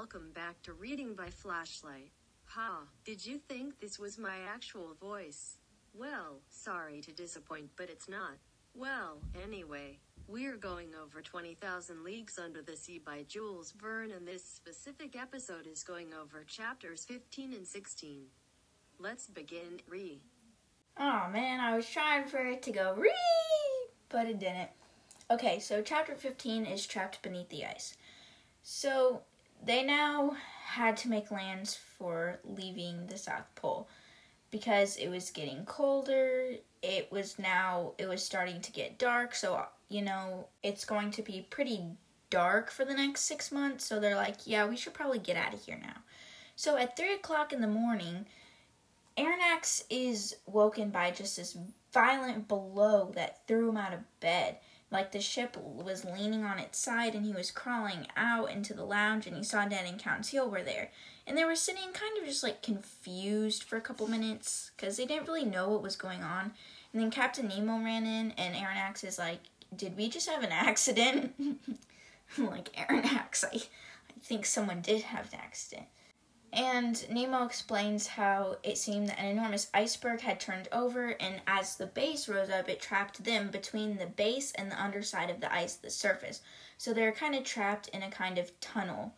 [0.00, 2.10] welcome back to Reading by Flashlight.
[2.46, 5.58] Ha, did you think this was my actual voice?
[5.92, 8.38] Well, sorry to disappoint, but it's not.
[8.74, 14.42] Well, anyway, we're going over 20,000 Leagues Under the Sea by Jules Verne, and this
[14.42, 18.22] specific episode is going over chapters 15 and 16.
[18.98, 19.82] Let's begin.
[19.86, 20.22] Re.
[20.98, 23.12] Oh man, I was trying for it to go re,
[24.08, 24.70] but it didn't.
[25.30, 27.98] Okay, so chapter 15 is Trapped Beneath the Ice.
[28.62, 29.22] So
[29.64, 33.88] they now had to make plans for leaving the South Pole
[34.50, 36.52] because it was getting colder.
[36.82, 41.22] It was now it was starting to get dark, so you know it's going to
[41.22, 41.82] be pretty
[42.30, 43.84] dark for the next six months.
[43.84, 45.96] So they're like, yeah, we should probably get out of here now.
[46.56, 48.26] So at three o'clock in the morning,
[49.18, 51.56] Aronnax is woken by just this
[51.92, 54.58] violent blow that threw him out of bed.
[54.90, 58.84] Like the ship was leaning on its side and he was crawling out into the
[58.84, 60.90] lounge and he saw Ned and Conseil were there.
[61.26, 65.06] And they were sitting kind of just like confused for a couple minutes because they
[65.06, 66.52] didn't really know what was going on.
[66.92, 69.40] And then Captain Nemo ran in and Aronnax is like,
[69.74, 71.34] Did we just have an accident?
[72.38, 75.86] like, Aronnax, I, I think someone did have an accident.
[76.52, 81.76] And Nemo explains how it seemed that an enormous iceberg had turned over, and as
[81.76, 85.52] the base rose up, it trapped them between the base and the underside of the
[85.52, 86.40] ice, the surface.
[86.76, 89.14] So they're kind of trapped in a kind of tunnel.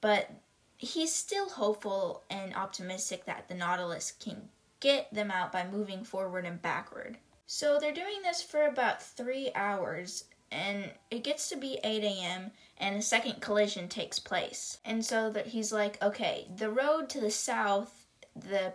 [0.00, 0.30] But
[0.76, 4.48] he's still hopeful and optimistic that the Nautilus can
[4.78, 7.18] get them out by moving forward and backward.
[7.46, 12.50] So they're doing this for about three hours, and it gets to be 8 a.m
[12.78, 14.78] and a second collision takes place.
[14.84, 18.74] And so that he's like, okay, the road to the south, the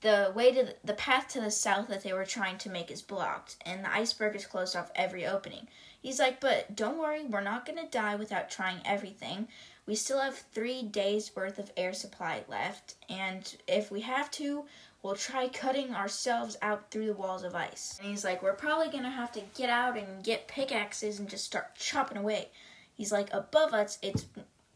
[0.00, 2.90] the way to the, the path to the south that they were trying to make
[2.90, 5.68] is blocked, and the iceberg is closed off every opening.
[6.00, 9.48] He's like, but don't worry, we're not gonna die without trying everything.
[9.84, 14.64] We still have three days worth of air supply left, and if we have to,
[15.02, 17.98] we'll try cutting ourselves out through the walls of ice.
[18.00, 21.44] And he's like, we're probably gonna have to get out and get pickaxes and just
[21.44, 22.48] start chopping away.
[22.94, 24.26] He's like, above us, it's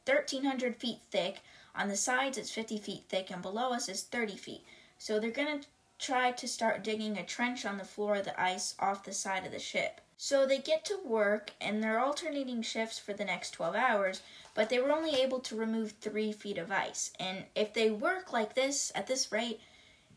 [0.07, 1.41] 1,300 feet thick.
[1.77, 4.62] On the sides, it's 50 feet thick, and below us is 30 feet.
[4.97, 5.61] So they're to
[5.99, 9.45] try to start digging a trench on the floor of the ice off the side
[9.45, 10.01] of the ship.
[10.17, 14.23] So they get to work, and they're alternating shifts for the next 12 hours,
[14.55, 17.11] but they were only able to remove 3 feet of ice.
[17.19, 19.61] And if they work like this, at this rate,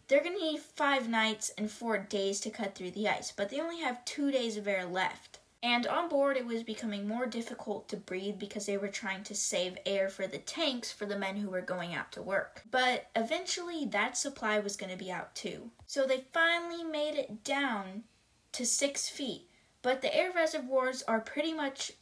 [0.07, 3.49] they're going to need 5 nights and 4 days to cut through the ice, but
[3.49, 5.39] they only have 2 days of air left.
[5.63, 9.35] And on board, it was becoming more difficult to breathe because they were trying to
[9.35, 12.61] save air for the tanks for the men who were going out to work.
[12.69, 15.71] But eventually, that supply was going to be out too.
[15.87, 18.03] So they finally made it down
[18.51, 19.49] to six feet.
[19.81, 21.93] But the air reservoirs are pretty much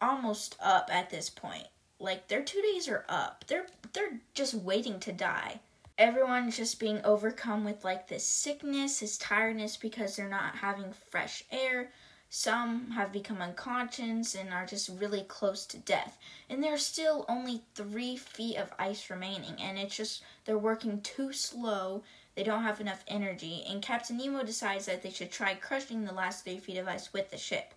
[0.00, 1.68] almost up at this point.
[1.98, 3.44] Like their two days are up.
[3.46, 5.60] They're they're just waiting to die.
[5.98, 11.44] Everyone's just being overcome with like this sickness, this tiredness because they're not having fresh
[11.50, 11.90] air
[12.34, 16.16] some have become unconscious and are just really close to death.
[16.48, 21.34] And there's still only three feet of ice remaining, and it's just they're working too
[21.34, 22.04] slow.
[22.34, 26.14] They don't have enough energy, and Captain Nemo decides that they should try crushing the
[26.14, 27.74] last three feet of ice with the ship.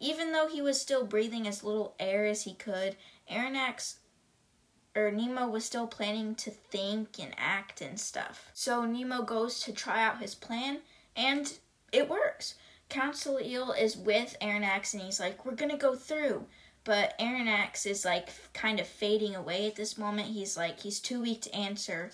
[0.00, 2.96] Even though he was still breathing as little air as he could,
[3.30, 3.94] Aronnax
[4.98, 8.50] or Nemo was still planning to think and act and stuff.
[8.52, 10.80] So Nemo goes to try out his plan,
[11.14, 11.58] and
[11.92, 12.54] it works.
[12.88, 16.46] Conseil is with Aronnax and he's like, We're gonna go through.
[16.84, 20.28] But Aronnax is like kind of fading away at this moment.
[20.28, 22.10] He's like, he's too weak to answer,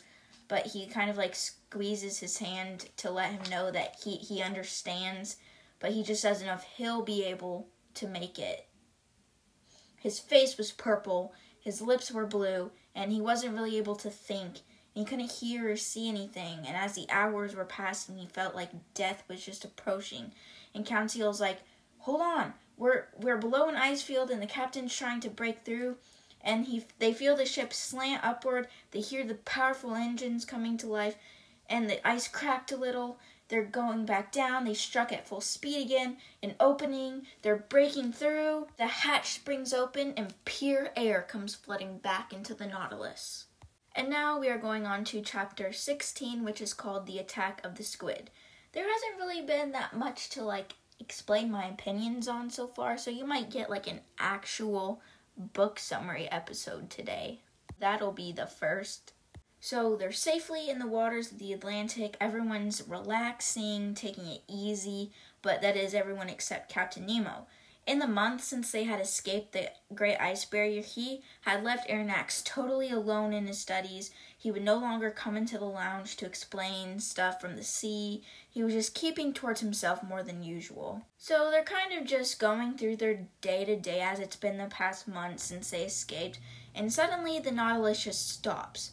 [0.48, 4.42] but he kind of like squeezes his hand to let him know that he, he
[4.42, 5.36] understands,
[5.78, 8.66] but he just doesn't know if he'll be able to make it.
[10.00, 11.32] His face was purple,
[11.64, 14.58] his lips were blue, and he wasn't really able to think.
[14.94, 18.94] He couldn't hear or see anything, and as the hours were passing, he felt like
[18.94, 20.30] death was just approaching
[20.74, 21.60] and Conseil's like,
[22.00, 25.96] "Hold on, we're we're below an ice field, and the captain's trying to break through."
[26.40, 28.68] And he they feel the ship slant upward.
[28.90, 31.16] They hear the powerful engines coming to life,
[31.68, 33.18] and the ice cracked a little.
[33.54, 34.64] They're going back down.
[34.64, 36.16] They struck at full speed again.
[36.42, 37.26] An opening.
[37.42, 38.66] They're breaking through.
[38.78, 43.44] The hatch springs open, and pure air comes flooding back into the Nautilus.
[43.94, 47.76] And now we are going on to chapter 16, which is called The Attack of
[47.76, 48.30] the Squid
[48.74, 53.10] there hasn't really been that much to like explain my opinions on so far, so
[53.10, 55.00] you might get like an actual
[55.36, 57.40] book summary episode today.
[57.78, 59.12] That'll be the first.
[59.64, 62.18] So they're safely in the waters of the Atlantic.
[62.20, 67.46] Everyone's relaxing, taking it easy, but that is everyone except Captain Nemo.
[67.86, 72.44] In the month since they had escaped the Great Ice Barrier, he had left Aronnax
[72.44, 74.10] totally alone in his studies.
[74.36, 78.22] He would no longer come into the lounge to explain stuff from the sea.
[78.50, 81.06] He was just keeping towards himself more than usual.
[81.16, 84.66] So they're kind of just going through their day to day as it's been the
[84.66, 86.38] past month since they escaped,
[86.74, 88.90] and suddenly the Nautilus just stops.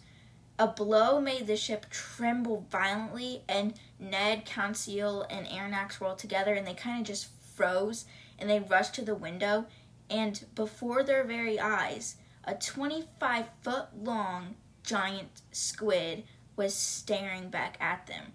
[0.61, 6.67] A blow made the ship tremble violently, and Ned, Conseil, and Aronnax rolled together, and
[6.67, 8.05] they kind of just froze
[8.37, 9.65] and they rushed to the window,
[10.07, 14.53] and before their very eyes, a 25 foot long
[14.83, 16.25] giant squid
[16.55, 18.33] was staring back at them.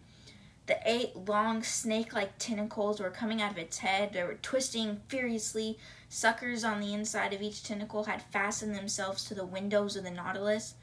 [0.67, 4.13] The eight long snake like tentacles were coming out of its head.
[4.13, 5.79] They were twisting furiously.
[6.09, 10.11] Suckers on the inside of each tentacle had fastened themselves to the windows of the
[10.11, 10.75] Nautilus,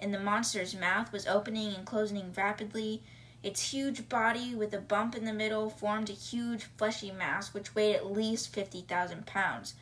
[0.00, 3.02] and the monster's mouth was opening and closing rapidly.
[3.42, 7.74] Its huge body, with a bump in the middle, formed a huge fleshy mass which
[7.74, 9.74] weighed at least 50,000 pounds.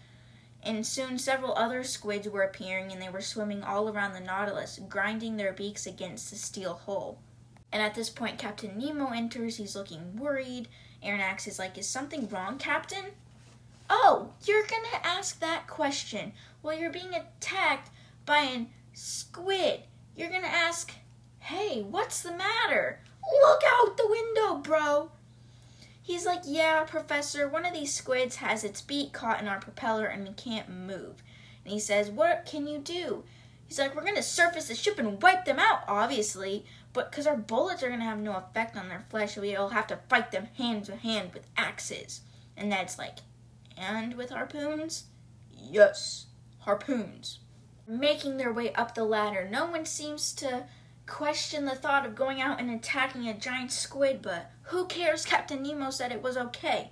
[0.62, 4.80] And soon several other squids were appearing, and they were swimming all around the Nautilus,
[4.88, 7.18] grinding their beaks against the steel hull.
[7.72, 9.56] And at this point, Captain Nemo enters.
[9.56, 10.68] He's looking worried.
[11.02, 13.12] Aronnax is like, Is something wrong, Captain?
[13.90, 17.90] Oh, you're gonna ask that question while you're being attacked
[18.26, 19.77] by a squid.
[20.68, 20.92] Gonna ask,
[21.38, 23.00] Hey, what's the matter?
[23.42, 25.10] Look out the window, bro.
[26.02, 30.04] He's like, Yeah, Professor, one of these squids has its beak caught in our propeller
[30.04, 31.22] and we can't move.
[31.64, 33.24] And he says, What can you do?
[33.66, 37.38] He's like, We're to surface the ship and wipe them out, obviously, but because our
[37.38, 40.84] bullets are to have no effect on their flesh, we'll have to fight them hand
[40.84, 42.20] to hand with axes.
[42.58, 43.20] And that's like,
[43.74, 45.04] And with harpoons?
[45.50, 46.26] Yes,
[46.58, 47.38] harpoons.
[47.90, 50.64] Making their way up the ladder, no one seems to
[51.06, 55.24] question the thought of going out and attacking a giant squid, but who cares?
[55.26, 56.90] Captain Nemo said it was okay.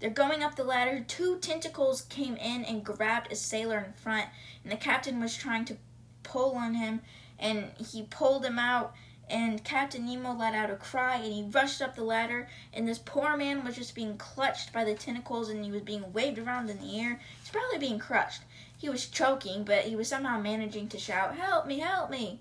[0.00, 1.04] They're going up the ladder.
[1.06, 4.26] Two tentacles came in and grabbed a sailor in front,
[4.64, 5.76] and the captain was trying to
[6.22, 7.02] pull on him,
[7.38, 8.94] and he pulled him out.
[9.28, 12.48] And Captain Nemo let out a cry, and he rushed up the ladder.
[12.72, 16.12] And this poor man was just being clutched by the tentacles, and he was being
[16.12, 17.20] waved around in the air.
[17.40, 18.42] He's probably being crushed.
[18.78, 21.80] He was choking, but he was somehow managing to shout, "Help me!
[21.80, 22.40] Help me!"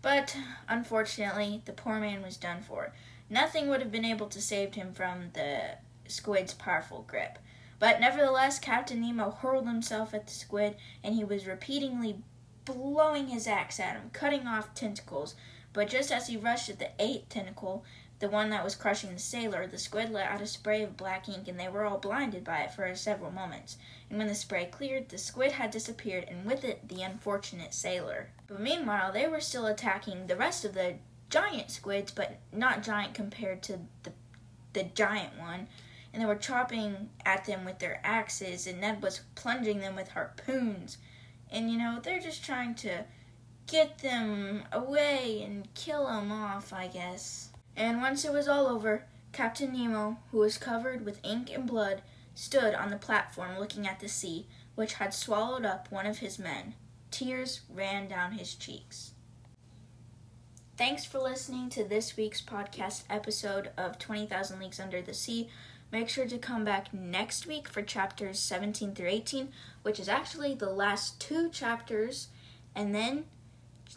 [0.00, 0.36] But
[0.68, 2.92] unfortunately, the poor man was done for.
[3.28, 5.76] Nothing would have been able to save him from the
[6.06, 7.38] squid's powerful grip.
[7.78, 12.22] But nevertheless, Captain Nemo hurled himself at the squid, and he was repeatedly
[12.64, 15.34] blowing his axe at him, cutting off tentacles.
[15.72, 17.84] But just as he rushed at the eighth tentacle,
[18.20, 21.28] the one that was crushing the sailor, the squid let out a spray of black
[21.28, 23.76] ink, and they were all blinded by it for several moments.
[24.10, 28.30] And when the spray cleared, the squid had disappeared, and with it the unfortunate sailor.
[28.48, 30.96] But meanwhile, they were still attacking the rest of the
[31.30, 34.12] giant squids, but not giant compared to the
[34.72, 35.68] the giant one.
[36.12, 40.08] And they were chopping at them with their axes, and Ned was plunging them with
[40.08, 40.98] harpoons.
[41.50, 43.04] And you know, they're just trying to
[43.68, 47.50] get them away and kill them off, I guess.
[47.76, 52.02] And once it was all over, Captain Nemo, who was covered with ink and blood,
[52.34, 56.38] stood on the platform looking at the sea, which had swallowed up one of his
[56.38, 56.74] men.
[57.10, 59.12] Tears ran down his cheeks.
[60.76, 65.48] Thanks for listening to this week's podcast episode of 20,000 Leagues Under the Sea.
[65.90, 69.48] Make sure to come back next week for chapters 17 through 18,
[69.82, 72.28] which is actually the last two chapters,
[72.74, 73.24] and then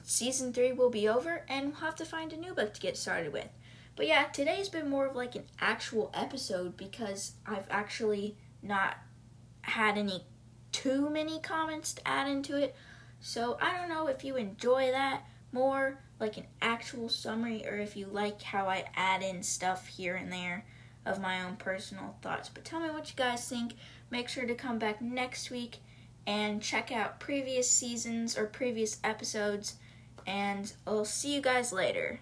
[0.03, 2.97] season 3 will be over and we'll have to find a new book to get
[2.97, 3.49] started with.
[3.95, 8.97] But yeah, today's been more of like an actual episode because I've actually not
[9.61, 10.23] had any
[10.71, 12.75] too many comments to add into it.
[13.19, 17.95] So I don't know if you enjoy that more like an actual summary or if
[17.95, 20.65] you like how I add in stuff here and there
[21.05, 22.49] of my own personal thoughts.
[22.49, 23.73] But tell me what you guys think.
[24.09, 25.79] Make sure to come back next week
[26.25, 29.75] and check out previous seasons or previous episodes.
[30.27, 32.19] And I'll see you guys later.